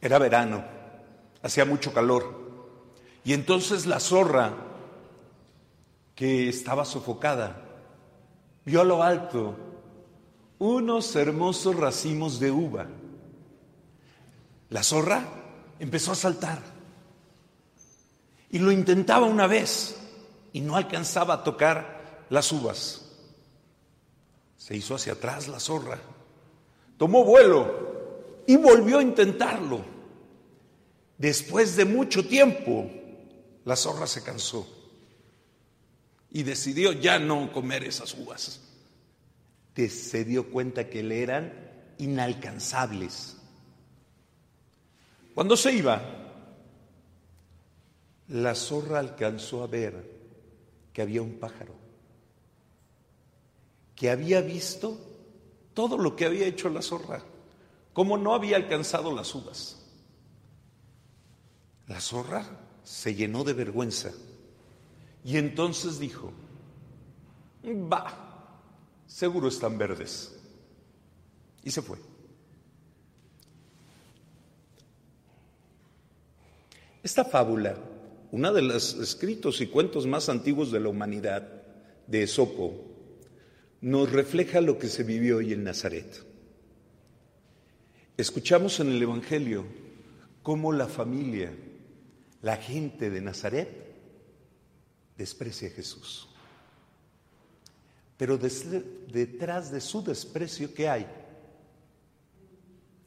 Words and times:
Era 0.00 0.18
verano, 0.18 0.64
hacía 1.42 1.64
mucho 1.64 1.92
calor. 1.92 2.40
Y 3.24 3.32
entonces 3.32 3.86
la 3.86 4.00
zorra, 4.00 4.54
que 6.14 6.48
estaba 6.48 6.84
sofocada, 6.84 7.62
vio 8.64 8.80
a 8.80 8.84
lo 8.84 9.02
alto 9.02 9.56
unos 10.58 11.16
hermosos 11.16 11.76
racimos 11.76 12.38
de 12.38 12.50
uva. 12.50 12.86
La 14.68 14.82
zorra 14.82 15.24
empezó 15.78 16.12
a 16.12 16.14
saltar 16.14 16.60
y 18.50 18.58
lo 18.58 18.70
intentaba 18.70 19.26
una 19.26 19.46
vez 19.46 19.96
y 20.52 20.60
no 20.60 20.76
alcanzaba 20.76 21.34
a 21.34 21.44
tocar 21.44 22.26
las 22.28 22.52
uvas. 22.52 23.06
Se 24.56 24.76
hizo 24.76 24.94
hacia 24.94 25.14
atrás 25.14 25.48
la 25.48 25.58
zorra, 25.58 25.98
tomó 26.98 27.24
vuelo 27.24 28.42
y 28.46 28.56
volvió 28.56 28.98
a 28.98 29.02
intentarlo. 29.02 29.80
Después 31.20 31.76
de 31.76 31.84
mucho 31.84 32.26
tiempo, 32.26 32.90
la 33.66 33.76
zorra 33.76 34.06
se 34.06 34.22
cansó 34.22 34.66
y 36.30 36.44
decidió 36.44 36.92
ya 36.92 37.18
no 37.18 37.52
comer 37.52 37.84
esas 37.84 38.14
uvas. 38.14 38.62
Se 39.76 40.24
dio 40.24 40.50
cuenta 40.50 40.88
que 40.88 41.02
le 41.02 41.22
eran 41.22 41.52
inalcanzables. 41.98 43.36
Cuando 45.34 45.58
se 45.58 45.74
iba, 45.74 46.02
la 48.28 48.54
zorra 48.54 49.00
alcanzó 49.00 49.62
a 49.62 49.66
ver 49.66 50.02
que 50.94 51.02
había 51.02 51.20
un 51.20 51.34
pájaro, 51.34 51.74
que 53.94 54.08
había 54.08 54.40
visto 54.40 54.98
todo 55.74 55.98
lo 55.98 56.16
que 56.16 56.24
había 56.24 56.46
hecho 56.46 56.70
la 56.70 56.80
zorra, 56.80 57.22
como 57.92 58.16
no 58.16 58.34
había 58.34 58.56
alcanzado 58.56 59.14
las 59.14 59.34
uvas. 59.34 59.79
La 61.90 62.00
zorra 62.00 62.46
se 62.84 63.16
llenó 63.16 63.42
de 63.42 63.52
vergüenza 63.52 64.12
y 65.24 65.38
entonces 65.38 65.98
dijo, 65.98 66.32
va, 67.64 68.60
seguro 69.08 69.48
están 69.48 69.76
verdes. 69.76 70.38
Y 71.64 71.72
se 71.72 71.82
fue. 71.82 71.98
Esta 77.02 77.24
fábula, 77.24 77.76
una 78.30 78.52
de 78.52 78.62
los 78.62 78.94
escritos 78.94 79.60
y 79.60 79.66
cuentos 79.66 80.06
más 80.06 80.28
antiguos 80.28 80.70
de 80.70 80.78
la 80.78 80.90
humanidad, 80.90 81.64
de 82.06 82.22
Esopo, 82.22 82.72
nos 83.80 84.12
refleja 84.12 84.60
lo 84.60 84.78
que 84.78 84.86
se 84.86 85.02
vivió 85.02 85.38
hoy 85.38 85.54
en 85.54 85.64
Nazaret. 85.64 86.24
Escuchamos 88.16 88.78
en 88.78 88.90
el 88.92 89.02
Evangelio 89.02 89.64
cómo 90.44 90.72
la 90.72 90.86
familia, 90.86 91.52
la 92.42 92.56
gente 92.56 93.10
de 93.10 93.20
Nazaret, 93.20 93.68
desprecia 95.16 95.68
a 95.68 95.72
Jesús. 95.72 96.28
Pero 98.16 98.38
detrás 98.38 99.70
de 99.70 99.80
su 99.80 100.02
desprecio, 100.02 100.72
¿qué 100.74 100.88
hay? 100.88 101.06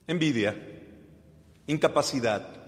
Envidia, 0.07 0.55
incapacidad, 1.67 2.63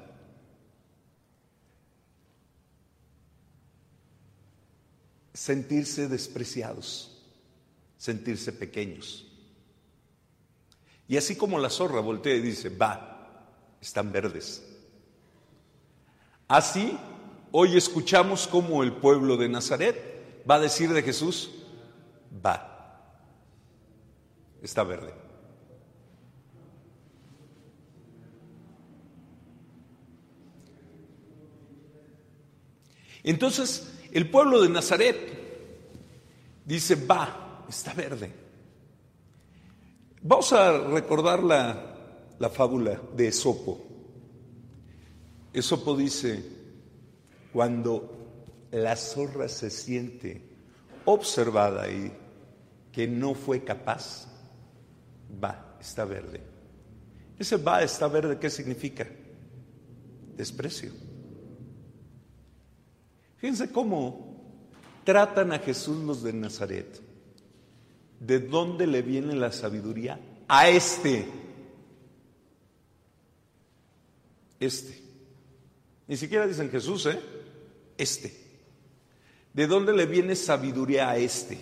sentirse 5.34 6.08
despreciados, 6.08 7.22
sentirse 7.98 8.54
pequeños. 8.54 9.28
Y 11.08 11.18
así 11.18 11.36
como 11.36 11.60
la 11.60 11.70
zorra 11.70 12.00
voltea 12.00 12.36
y 12.36 12.42
dice, 12.42 12.70
va, 12.70 13.48
están 13.82 14.12
verdes. 14.12 14.75
Así, 16.48 16.98
hoy 17.52 17.78
escuchamos 17.78 18.48
cómo 18.48 18.84
el 18.84 18.94
pueblo 18.94 19.38
de 19.38 19.50
Nazaret 19.50 20.44
va 20.50 20.56
a 20.56 20.60
decir 20.60 20.94
de 20.94 21.02
Jesús, 21.02 21.52
va, 22.46 23.02
está 24.62 24.84
verde. 24.84 25.26
Entonces, 33.24 33.92
el 34.12 34.30
pueblo 34.30 34.62
de 34.62 34.70
Nazaret 34.70 35.18
dice, 36.64 36.96
va, 36.96 37.66
está 37.68 37.92
verde. 37.94 38.32
Vamos 40.22 40.54
a 40.54 40.78
recordar 40.78 41.44
la, 41.44 42.50
fábula 42.52 43.02
de 43.16 43.30
Esopo. 43.30 43.95
Esopo 45.56 45.96
dice, 45.96 46.44
cuando 47.54 48.68
la 48.72 48.98
zorra 48.98 49.48
se 49.48 49.70
siente 49.70 50.42
observada 51.06 51.90
y 51.90 52.12
que 52.92 53.08
no 53.08 53.34
fue 53.34 53.64
capaz, 53.64 54.28
va, 55.42 55.78
está 55.80 56.04
verde. 56.04 56.42
Ese 57.40 57.56
va, 57.56 57.82
está 57.82 58.10
verde, 58.10 58.38
¿qué 58.38 58.50
significa? 58.50 59.08
Desprecio. 60.36 60.92
Fíjense 63.38 63.72
cómo 63.72 64.36
tratan 65.06 65.54
a 65.54 65.60
Jesús 65.60 66.04
los 66.04 66.22
de 66.22 66.34
Nazaret. 66.34 67.02
¿De 68.20 68.40
dónde 68.40 68.88
le 68.88 69.02
viene 69.02 69.36
la 69.36 69.54
sabiduría? 69.54 70.20
A 70.50 70.68
este. 70.68 71.26
Este. 74.60 75.05
Ni 76.08 76.18
siquiera 76.18 76.48
dicen 76.48 76.70
Jesús, 76.70 77.06
¿eh? 77.08 77.20
Este. 77.98 78.46
¿De 79.54 79.68
dónde 79.68 79.94
le 79.94 80.06
viene 80.06 80.36
sabiduría 80.36 81.10
a 81.10 81.18
este? 81.18 81.58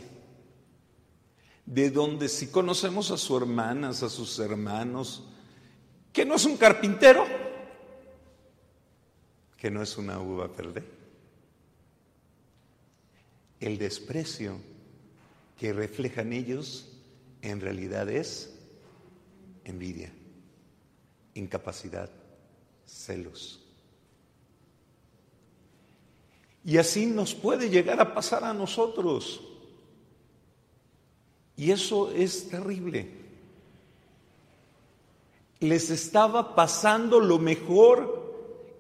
De 1.66 1.90
dónde 1.90 2.28
si 2.28 2.48
conocemos 2.48 3.12
a 3.12 3.18
sus 3.18 3.42
hermanas, 3.42 4.04
a 4.04 4.10
sus 4.10 4.40
hermanos, 4.40 5.24
que 6.12 6.26
no 6.26 6.36
es 6.36 6.46
un 6.46 6.58
carpintero, 6.58 7.26
que 9.58 9.72
no 9.72 9.82
es 9.82 9.98
una 9.98 10.20
uva 10.20 10.48
verde 10.48 10.84
el 13.64 13.78
desprecio 13.78 14.60
que 15.58 15.72
reflejan 15.72 16.34
ellos 16.34 16.90
en 17.42 17.62
realidad 17.62 18.10
es 18.10 18.54
envidia, 19.64 20.12
incapacidad, 21.34 22.10
celos. 22.86 23.63
Y 26.66 26.78
así 26.78 27.06
nos 27.06 27.34
puede 27.36 27.70
llegar 27.70 28.00
a 28.00 28.14
pasar 28.14 28.44
a 28.44 28.54
nosotros. 28.54 29.42
Y 31.56 31.72
eso 31.72 32.12
es 32.12 32.50
terrible. 32.50 33.12
Les 35.60 35.90
estaba 35.90 36.56
pasando 36.56 37.20
lo 37.20 37.38
mejor 37.38 38.24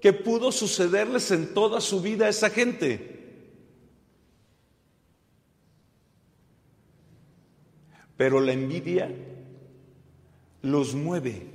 que 0.02 0.14
pudo 0.14 0.52
sucederles 0.52 1.32
en 1.32 1.54
toda 1.54 1.80
su 1.82 2.02
vida 2.02 2.26
a 2.26 2.30
esa 2.30 2.50
gente. 2.50 3.14
Pero 8.18 8.40
la 8.40 8.54
envidia 8.54 9.14
los 10.62 10.94
mueve. 10.94 11.48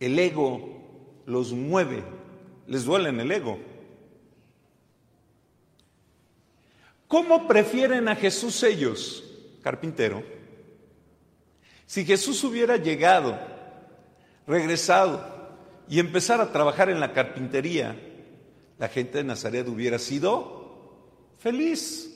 El 0.00 0.18
ego 0.18 1.22
los 1.26 1.52
mueve. 1.52 2.02
Les 2.66 2.84
duele 2.84 3.08
en 3.08 3.20
el 3.20 3.32
ego. 3.32 3.58
¿Cómo 7.08 7.46
prefieren 7.46 8.08
a 8.08 8.16
Jesús 8.16 8.62
ellos, 8.62 9.24
carpintero? 9.62 10.22
Si 11.86 12.04
Jesús 12.04 12.42
hubiera 12.44 12.76
llegado, 12.76 13.38
regresado 14.46 15.24
y 15.88 16.00
empezar 16.00 16.40
a 16.40 16.50
trabajar 16.50 16.90
en 16.90 16.98
la 16.98 17.12
carpintería, 17.12 17.96
la 18.78 18.88
gente 18.88 19.18
de 19.18 19.24
Nazaret 19.24 19.68
hubiera 19.68 19.98
sido 19.98 21.04
feliz. 21.38 22.12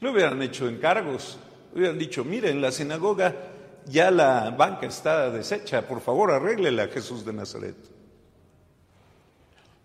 Le 0.00 0.10
hubieran 0.10 0.40
hecho 0.42 0.68
encargos, 0.68 1.38
Hubieran 1.74 1.98
dicho, 1.98 2.24
mire, 2.24 2.50
en 2.50 2.60
la 2.60 2.72
sinagoga 2.72 3.34
ya 3.86 4.10
la 4.10 4.50
banca 4.50 4.86
está 4.86 5.30
deshecha, 5.30 5.86
por 5.86 6.00
favor 6.00 6.32
arréglela 6.32 6.88
Jesús 6.88 7.24
de 7.24 7.32
Nazaret. 7.32 7.76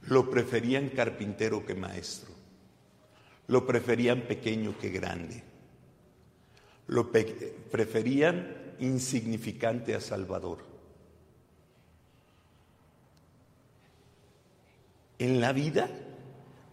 Lo 0.07 0.29
preferían 0.29 0.89
carpintero 0.89 1.65
que 1.65 1.75
maestro. 1.75 2.34
Lo 3.47 3.65
preferían 3.65 4.21
pequeño 4.21 4.77
que 4.77 4.89
grande. 4.89 5.43
Lo 6.87 7.11
preferían 7.11 8.75
insignificante 8.79 9.95
a 9.95 10.01
Salvador. 10.01 10.59
En 15.17 15.39
la 15.39 15.53
vida 15.53 15.89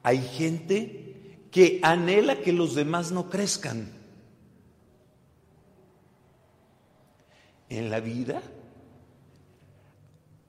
hay 0.03 0.19
gente 0.21 1.39
que 1.51 1.81
anhela 1.83 2.41
que 2.41 2.53
los 2.53 2.75
demás 2.75 3.13
no 3.13 3.31
crezcan. 3.31 3.93
En 7.69 7.91
la 7.91 8.01
vida 8.01 8.43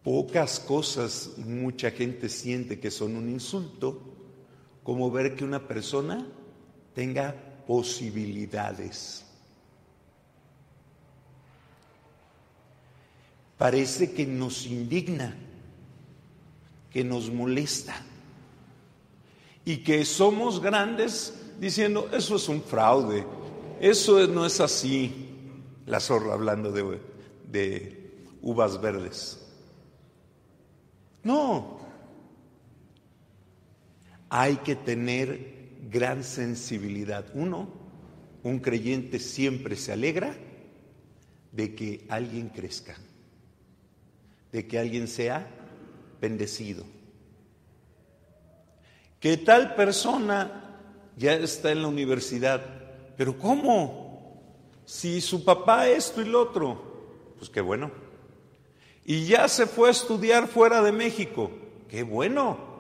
pocas 0.03 0.59
cosas 0.59 1.37
mucha 1.37 1.91
gente 1.91 2.27
siente 2.27 2.79
que 2.79 2.91
son 2.91 3.15
un 3.15 3.29
insulto, 3.29 4.12
como 4.83 5.09
ver 5.11 5.35
que 5.35 5.43
una 5.43 5.67
persona 5.67 6.25
tenga 6.93 7.35
posibilidades. 7.65 9.25
Parece 13.57 14.13
que 14.13 14.25
nos 14.25 14.65
indigna, 14.65 15.35
que 16.91 17.03
nos 17.03 17.31
molesta 17.31 17.95
y 19.65 19.77
que 19.77 20.03
somos 20.05 20.61
grandes 20.61 21.33
diciendo, 21.59 22.09
eso 22.11 22.35
es 22.35 22.49
un 22.49 22.61
fraude, 22.61 23.25
eso 23.79 24.27
no 24.27 24.45
es 24.45 24.59
así, 24.59 25.29
la 25.85 25.99
zorra 25.99 26.33
hablando 26.33 26.71
de, 26.71 28.11
uvas 28.41 28.81
verdes. 28.81 29.39
No, 31.23 31.72
hay 34.35 34.55
que 34.57 34.75
tener 34.75 35.77
gran 35.91 36.23
sensibilidad. 36.23 37.23
Uno, 37.35 37.67
un 38.41 38.57
creyente 38.61 39.19
siempre 39.19 39.75
se 39.75 39.93
alegra 39.93 40.35
de 41.51 41.75
que 41.75 42.03
alguien 42.09 42.49
crezca, 42.49 42.95
de 44.51 44.67
que 44.67 44.79
alguien 44.79 45.07
sea 45.07 45.47
bendecido. 46.19 46.83
Que 49.19 49.37
tal 49.37 49.75
persona 49.75 50.79
ya 51.15 51.35
está 51.35 51.71
en 51.71 51.83
la 51.83 51.89
universidad, 51.89 52.65
pero 53.15 53.37
¿cómo? 53.37 54.41
Si 54.83 55.21
su 55.21 55.45
papá 55.45 55.87
esto 55.87 56.23
y 56.23 56.25
lo 56.25 56.41
otro, 56.41 57.35
pues 57.37 57.51
qué 57.51 57.61
bueno. 57.61 57.91
Y 59.05 59.25
ya 59.25 59.47
se 59.47 59.67
fue 59.67 59.89
a 59.89 59.91
estudiar 59.91 60.47
fuera 60.47 60.81
de 60.81 60.91
México, 60.91 61.51
qué 61.87 62.01
bueno. 62.01 62.72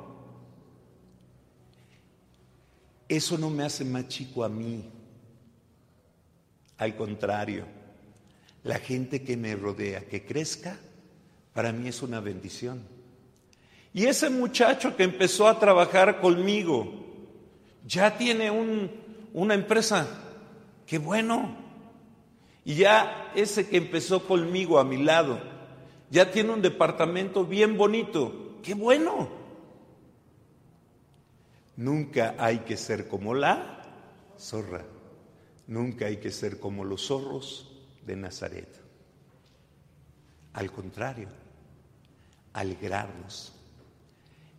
Eso 3.13 3.37
no 3.37 3.51
me 3.51 3.63
hace 3.63 3.85
más 3.85 4.07
chico 4.07 4.43
a 4.43 4.49
mí. 4.49 4.89
Al 6.79 6.95
contrario, 6.95 7.63
la 8.63 8.79
gente 8.79 9.21
que 9.21 9.37
me 9.37 9.55
rodea, 9.55 10.07
que 10.07 10.25
crezca, 10.25 10.79
para 11.53 11.71
mí 11.71 11.87
es 11.87 12.01
una 12.01 12.19
bendición. 12.21 12.81
Y 13.93 14.05
ese 14.07 14.31
muchacho 14.31 14.97
que 14.97 15.03
empezó 15.03 15.47
a 15.47 15.59
trabajar 15.59 16.21
conmigo 16.21 16.91
ya 17.85 18.17
tiene 18.17 18.49
una 19.31 19.53
empresa. 19.53 20.07
Qué 20.87 20.97
bueno. 20.97 21.55
Y 22.65 22.73
ya 22.73 23.31
ese 23.35 23.69
que 23.69 23.77
empezó 23.77 24.25
conmigo 24.25 24.79
a 24.79 24.83
mi 24.83 24.97
lado 25.03 25.39
ya 26.09 26.31
tiene 26.31 26.49
un 26.49 26.63
departamento 26.63 27.45
bien 27.45 27.77
bonito. 27.77 28.57
Qué 28.63 28.73
bueno. 28.73 29.42
Nunca 31.75 32.35
hay 32.37 32.59
que 32.59 32.77
ser 32.77 33.07
como 33.07 33.33
la 33.33 33.81
zorra. 34.37 34.85
Nunca 35.67 36.05
hay 36.05 36.17
que 36.17 36.31
ser 36.31 36.59
como 36.59 36.83
los 36.83 37.07
zorros 37.07 37.71
de 38.05 38.15
Nazaret. 38.15 38.81
Al 40.53 40.71
contrario, 40.71 41.29
alegrarnos 42.53 43.53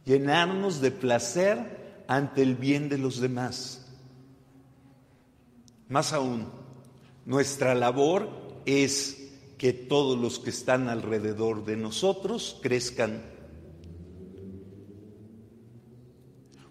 llenarnos 0.04 0.80
de 0.80 0.90
placer 0.90 2.04
ante 2.06 2.42
el 2.42 2.54
bien 2.54 2.88
de 2.88 2.98
los 2.98 3.20
demás. 3.20 3.86
Más 5.88 6.12
aún, 6.12 6.48
nuestra 7.24 7.74
labor 7.74 8.28
es 8.66 9.32
que 9.58 9.72
todos 9.72 10.18
los 10.18 10.38
que 10.38 10.50
están 10.50 10.88
alrededor 10.88 11.64
de 11.64 11.76
nosotros 11.76 12.58
crezcan. 12.62 13.22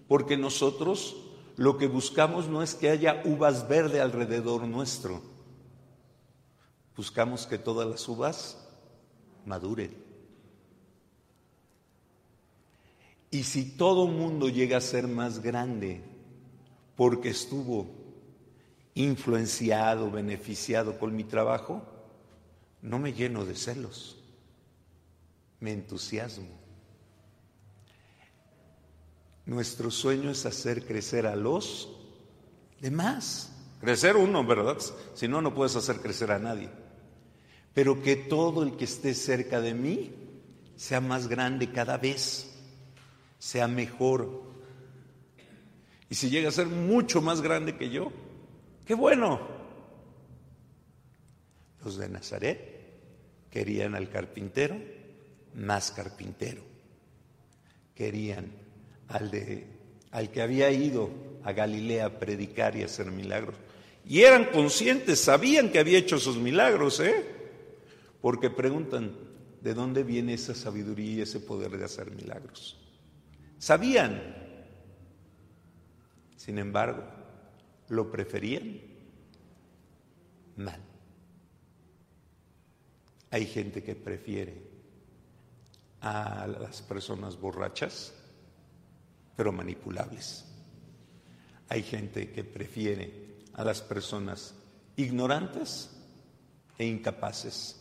Porque 0.07 0.37
nosotros 0.37 1.15
lo 1.55 1.77
que 1.77 1.87
buscamos 1.87 2.47
no 2.47 2.63
es 2.63 2.75
que 2.75 2.89
haya 2.89 3.21
uvas 3.25 3.67
verdes 3.67 4.01
alrededor 4.01 4.67
nuestro. 4.67 5.21
Buscamos 6.95 7.47
que 7.47 7.57
todas 7.57 7.87
las 7.87 8.07
uvas 8.07 8.57
maduren. 9.45 9.95
Y 13.31 13.43
si 13.43 13.65
todo 13.65 14.07
mundo 14.07 14.47
llega 14.49 14.77
a 14.77 14.81
ser 14.81 15.07
más 15.07 15.41
grande 15.41 16.03
porque 16.95 17.29
estuvo 17.29 17.87
influenciado, 18.93 20.11
beneficiado 20.11 20.99
con 20.99 21.15
mi 21.15 21.23
trabajo, 21.23 21.81
no 22.81 22.99
me 22.99 23.13
lleno 23.13 23.43
de 23.45 23.55
celos, 23.55 24.17
me 25.59 25.71
entusiasmo. 25.71 26.63
Nuestro 29.45 29.91
sueño 29.91 30.29
es 30.29 30.45
hacer 30.45 30.85
crecer 30.85 31.27
a 31.27 31.35
los 31.35 31.89
demás. 32.79 33.51
Crecer 33.81 34.15
uno, 34.15 34.45
¿verdad? 34.45 34.77
Si 35.13 35.27
no, 35.27 35.41
no 35.41 35.53
puedes 35.53 35.75
hacer 35.75 35.97
crecer 35.97 36.31
a 36.31 36.39
nadie. 36.39 36.69
Pero 37.73 38.01
que 38.01 38.15
todo 38.15 38.63
el 38.63 38.77
que 38.77 38.85
esté 38.85 39.13
cerca 39.13 39.59
de 39.59 39.73
mí 39.73 40.11
sea 40.75 41.01
más 41.01 41.27
grande 41.27 41.71
cada 41.71 41.97
vez 41.97 42.49
sea 43.39 43.67
mejor. 43.67 44.43
Y 46.09 46.15
si 46.15 46.29
llega 46.29 46.49
a 46.49 46.53
ser 46.53 46.67
mucho 46.67 47.21
más 47.21 47.41
grande 47.41 47.75
que 47.75 47.89
yo, 47.89 48.11
qué 48.85 48.93
bueno. 48.93 49.41
Los 51.83 51.97
de 51.97 52.07
Nazaret 52.07 53.49
querían 53.49 53.95
al 53.95 54.09
carpintero 54.09 54.77
más 55.55 55.91
carpintero. 55.91 56.63
Querían 57.95 58.51
al 59.07 59.31
de 59.31 59.73
al 60.13 60.29
que 60.29 60.43
había 60.43 60.69
ido 60.69 61.09
a 61.43 61.53
Galilea 61.53 62.05
a 62.05 62.19
predicar 62.19 62.75
y 62.75 62.83
hacer 62.83 63.11
milagros. 63.11 63.55
Y 64.05 64.21
eran 64.21 64.45
conscientes, 64.45 65.19
sabían 65.19 65.71
que 65.71 65.79
había 65.79 65.97
hecho 65.97 66.17
esos 66.17 66.37
milagros, 66.37 66.99
¿eh? 66.99 67.25
Porque 68.21 68.51
preguntan, 68.51 69.15
¿de 69.61 69.73
dónde 69.73 70.03
viene 70.03 70.35
esa 70.35 70.53
sabiduría 70.53 71.11
y 71.15 71.21
ese 71.21 71.39
poder 71.39 71.77
de 71.77 71.85
hacer 71.85 72.11
milagros? 72.11 72.79
Sabían. 73.57 74.21
Sin 76.35 76.59
embargo, 76.59 77.03
lo 77.89 78.11
preferían 78.11 78.81
mal. 80.57 80.79
Hay 83.31 83.47
gente 83.47 83.81
que 83.81 83.95
prefiere 83.95 84.61
a 86.01 86.45
las 86.45 86.83
personas 86.83 87.39
borrachas, 87.39 88.13
pero 89.35 89.51
manipulables. 89.51 90.45
Hay 91.69 91.83
gente 91.83 92.31
que 92.31 92.43
prefiere 92.43 93.37
a 93.53 93.63
las 93.63 93.81
personas 93.81 94.53
ignorantes 94.95 95.89
e 96.77 96.85
incapaces. 96.85 97.79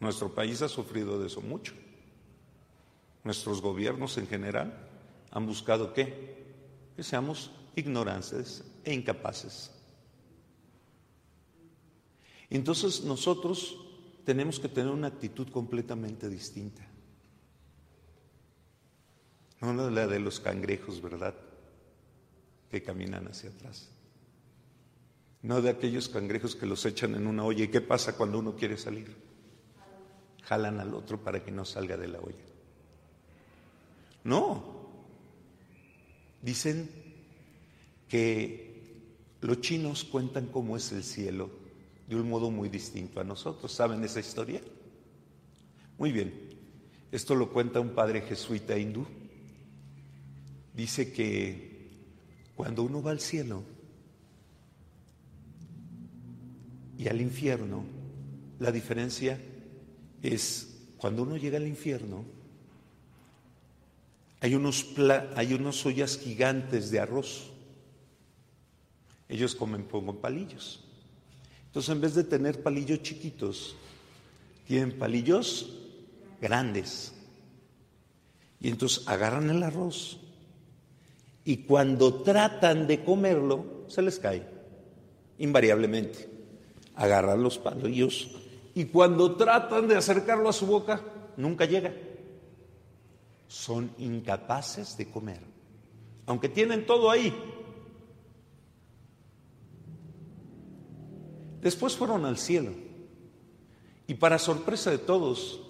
Nuestro 0.00 0.34
país 0.34 0.62
ha 0.62 0.68
sufrido 0.68 1.18
de 1.18 1.26
eso 1.26 1.40
mucho. 1.40 1.74
Nuestros 3.22 3.60
gobiernos 3.60 4.18
en 4.18 4.26
general 4.26 4.88
han 5.30 5.46
buscado 5.46 5.92
qué? 5.92 6.44
Que 6.96 7.02
seamos 7.02 7.50
ignorantes 7.74 8.64
e 8.84 8.94
incapaces. 8.94 9.70
Entonces 12.50 13.02
nosotros 13.02 13.76
tenemos 14.24 14.60
que 14.60 14.68
tener 14.68 14.92
una 14.92 15.08
actitud 15.08 15.48
completamente 15.48 16.28
distinta. 16.28 16.86
No 19.72 19.88
la 19.90 20.06
de 20.06 20.20
los 20.20 20.40
cangrejos, 20.40 21.00
¿verdad? 21.00 21.34
Que 22.70 22.82
caminan 22.82 23.26
hacia 23.28 23.50
atrás. 23.50 23.88
No 25.42 25.62
de 25.62 25.70
aquellos 25.70 26.08
cangrejos 26.08 26.54
que 26.54 26.66
los 26.66 26.84
echan 26.84 27.14
en 27.14 27.26
una 27.26 27.44
olla. 27.44 27.64
¿Y 27.64 27.68
qué 27.68 27.80
pasa 27.80 28.16
cuando 28.16 28.38
uno 28.38 28.56
quiere 28.56 28.76
salir? 28.76 29.14
Jalan 30.42 30.80
al 30.80 30.94
otro 30.94 31.22
para 31.22 31.42
que 31.42 31.50
no 31.50 31.64
salga 31.64 31.96
de 31.96 32.08
la 32.08 32.20
olla. 32.20 32.44
No. 34.24 34.64
Dicen 36.42 36.90
que 38.08 38.72
Los 39.40 39.60
chinos 39.60 40.04
cuentan 40.04 40.46
cómo 40.46 40.74
es 40.74 40.90
el 40.92 41.04
cielo 41.04 41.50
de 42.06 42.16
un 42.16 42.30
modo 42.30 42.50
muy 42.50 42.70
distinto 42.70 43.20
a 43.20 43.24
nosotros. 43.24 43.72
¿Saben 43.72 44.02
esa 44.02 44.20
historia? 44.20 44.62
Muy 45.98 46.12
bien. 46.12 46.32
Esto 47.12 47.34
lo 47.34 47.50
cuenta 47.52 47.78
un 47.78 47.90
padre 47.90 48.22
jesuita 48.22 48.78
hindú. 48.78 49.06
Dice 50.74 51.12
que 51.12 51.88
cuando 52.54 52.82
uno 52.82 53.02
va 53.02 53.12
al 53.12 53.20
cielo 53.20 53.62
y 56.98 57.08
al 57.08 57.20
infierno, 57.20 57.84
la 58.58 58.72
diferencia 58.72 59.40
es 60.22 60.76
cuando 60.96 61.22
uno 61.22 61.36
llega 61.36 61.56
al 61.56 61.66
infierno, 61.66 62.24
hay 64.40 64.54
unos, 64.54 64.86
hay 65.36 65.54
unos 65.54 65.86
ollas 65.86 66.18
gigantes 66.18 66.90
de 66.90 67.00
arroz 67.00 67.54
ellos 69.28 69.54
comen 69.54 69.84
con 69.84 70.16
palillos. 70.18 70.80
Entonces, 71.66 71.92
en 71.92 72.00
vez 72.00 72.14
de 72.14 72.24
tener 72.24 72.62
palillos 72.62 73.02
chiquitos, 73.02 73.74
tienen 74.66 74.98
palillos 74.98 75.70
grandes. 76.40 77.12
Y 78.60 78.68
entonces 78.68 79.06
agarran 79.08 79.50
el 79.50 79.62
arroz 79.62 80.20
y 81.44 81.58
cuando 81.58 82.22
tratan 82.22 82.86
de 82.86 83.04
comerlo, 83.04 83.84
se 83.88 84.02
les 84.02 84.18
cae, 84.18 84.46
invariablemente. 85.38 86.30
Agarran 86.96 87.42
los 87.42 87.58
palillos 87.58 88.30
y 88.74 88.84
cuando 88.86 89.36
tratan 89.36 89.88
de 89.88 89.96
acercarlo 89.96 90.48
a 90.48 90.52
su 90.52 90.66
boca, 90.66 91.00
nunca 91.36 91.64
llega. 91.64 91.92
Son 93.48 93.90
incapaces 93.98 94.96
de 94.96 95.10
comer, 95.10 95.40
aunque 96.26 96.48
tienen 96.48 96.86
todo 96.86 97.10
ahí, 97.10 97.32
Después 101.64 101.96
fueron 101.96 102.26
al 102.26 102.36
cielo. 102.36 102.72
Y 104.06 104.14
para 104.14 104.38
sorpresa 104.38 104.90
de 104.90 104.98
todos, 104.98 105.62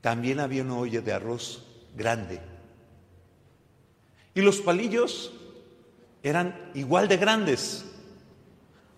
también 0.00 0.40
había 0.40 0.62
una 0.62 0.78
olla 0.78 1.02
de 1.02 1.12
arroz 1.12 1.62
grande. 1.94 2.40
Y 4.34 4.40
los 4.40 4.60
palillos 4.60 5.32
eran 6.22 6.70
igual 6.74 7.08
de 7.08 7.16
grandes. 7.16 7.84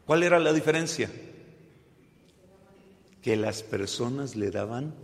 ¿Cuál 0.07 0.23
era 0.23 0.39
la 0.39 0.53
diferencia? 0.53 1.11
Que 3.23 3.37
las 3.37 3.63
personas 3.63 4.37
le 4.37 4.51
daban 4.51 4.95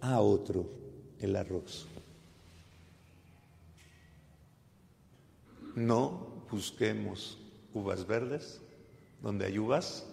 a 0.00 0.20
otro 0.20 0.68
el 1.18 1.34
arroz. 1.34 1.86
No 5.74 6.44
busquemos 6.50 7.38
uvas 7.72 8.06
verdes 8.06 8.60
donde 9.22 9.46
hay 9.46 9.58
uvas 9.58 10.06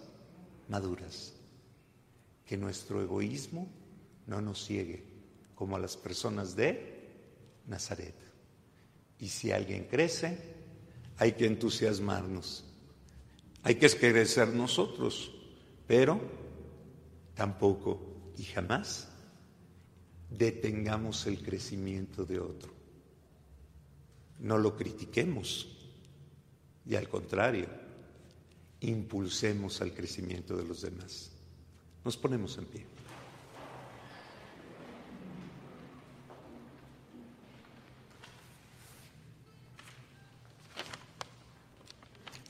maduras. 0.68 1.34
Que 2.46 2.56
nuestro 2.56 3.00
egoísmo 3.02 3.68
no 4.26 4.40
nos 4.40 4.64
ciegue 4.64 5.04
como 5.54 5.76
a 5.76 5.78
las 5.78 5.96
personas 5.96 6.56
de 6.56 7.10
Nazaret. 7.68 8.21
Y 9.22 9.28
si 9.28 9.52
alguien 9.52 9.84
crece, 9.84 10.36
hay 11.16 11.34
que 11.34 11.46
entusiasmarnos. 11.46 12.64
Hay 13.62 13.76
que 13.76 13.88
crecer 13.88 14.48
nosotros, 14.48 15.30
pero 15.86 16.20
tampoco 17.32 18.32
y 18.36 18.42
jamás 18.42 19.08
detengamos 20.28 21.24
el 21.28 21.40
crecimiento 21.40 22.24
de 22.24 22.40
otro. 22.40 22.72
No 24.40 24.58
lo 24.58 24.76
critiquemos 24.76 25.68
y 26.84 26.96
al 26.96 27.08
contrario, 27.08 27.68
impulsemos 28.80 29.80
al 29.82 29.94
crecimiento 29.94 30.56
de 30.56 30.64
los 30.64 30.82
demás. 30.82 31.30
Nos 32.04 32.16
ponemos 32.16 32.58
en 32.58 32.64
pie. 32.64 32.91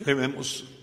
Vemos 0.04 0.64